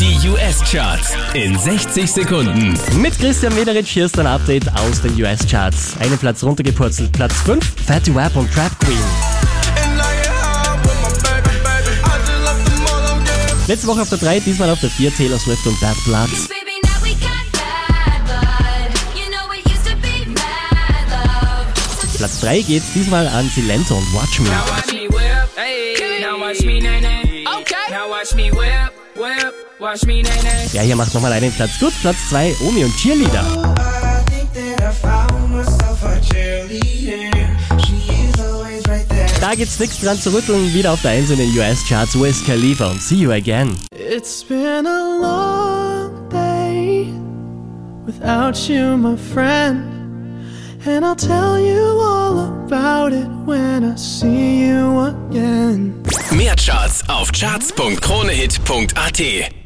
Die 0.00 0.16
US-Charts 0.30 1.12
in 1.34 1.58
60 1.58 2.10
Sekunden. 2.10 2.74
Mit 2.96 3.18
Christian 3.18 3.54
Mederich 3.54 3.90
hier 3.90 4.06
ist 4.06 4.18
ein 4.18 4.26
Update 4.26 4.66
aus 4.78 5.02
den 5.02 5.12
US-Charts. 5.20 5.98
Einen 6.00 6.16
Platz 6.16 6.42
runtergepurzelt, 6.42 7.12
Platz 7.12 7.34
5, 7.44 7.62
Fatty 7.86 8.14
Wap 8.14 8.34
und 8.34 8.50
Trap 8.50 8.72
Queen. 8.80 8.96
Letzte 13.68 13.86
Woche 13.88 14.00
auf 14.00 14.08
der 14.08 14.16
3, 14.16 14.40
diesmal 14.40 14.70
auf 14.70 14.80
der 14.80 14.88
4, 14.88 15.14
Taylor 15.14 15.38
Swift 15.38 15.66
und 15.66 15.78
Bad 15.82 15.96
Blood. 16.06 16.30
Platz 22.16 22.40
3 22.40 22.62
geht's 22.62 22.92
diesmal 22.94 23.28
an 23.28 23.50
Silento 23.54 23.96
und 23.96 24.14
Watch 24.14 24.40
Me. 24.40 24.48
Ja, 30.72 30.82
hier 30.82 30.94
macht 30.94 31.12
nochmal 31.14 31.32
einen 31.32 31.50
Platz 31.52 31.78
gut. 31.80 31.94
Platz 32.02 32.16
2, 32.28 32.54
Omi 32.68 32.84
und 32.84 32.94
Cheerleader. 32.96 33.74
Da 39.40 39.54
gibt's 39.54 39.78
nichts 39.78 40.00
dran 40.00 40.18
zu 40.18 40.34
rütteln. 40.34 40.74
Wieder 40.74 40.92
auf 40.92 41.00
der 41.00 41.12
1 41.12 41.30
in 41.30 41.38
den 41.38 41.56
US-Charts, 41.56 42.20
Wiz 42.20 42.44
Khalifa 42.44 42.88
und 42.88 43.00
See 43.00 43.14
You 43.14 43.32
Again. 43.32 43.74
It's 43.92 44.44
been 44.44 44.86
a 44.86 45.18
long 45.22 46.28
day 46.28 47.06
without 48.04 48.68
you, 48.68 48.98
my 48.98 49.16
friend. 49.16 49.86
And 50.86 51.04
I'll 51.04 51.16
tell 51.16 51.58
you 51.58 52.00
all 52.00 52.38
about 52.66 53.12
it 53.14 53.28
when 53.46 53.84
I 53.84 53.96
see 53.96 54.66
you 54.66 55.00
again. 55.00 56.02
Mehr 56.32 56.56
Charts 56.56 57.02
auf 57.08 57.32
charts.kronehit.at. 57.32 59.59